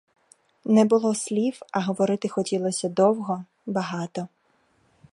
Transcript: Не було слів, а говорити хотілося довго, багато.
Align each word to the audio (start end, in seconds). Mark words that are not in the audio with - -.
Не 0.65 0.85
було 0.85 1.15
слів, 1.15 1.59
а 1.71 1.79
говорити 1.81 2.27
хотілося 2.27 2.89
довго, 2.89 3.45
багато. 3.65 4.27